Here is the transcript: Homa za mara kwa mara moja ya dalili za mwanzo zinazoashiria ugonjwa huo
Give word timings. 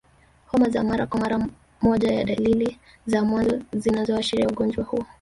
Homa 0.47 0.69
za 0.69 0.83
mara 0.83 1.07
kwa 1.07 1.19
mara 1.19 1.47
moja 1.81 2.11
ya 2.11 2.23
dalili 2.23 2.79
za 3.05 3.23
mwanzo 3.23 3.59
zinazoashiria 3.73 4.47
ugonjwa 4.47 4.83
huo 4.83 5.05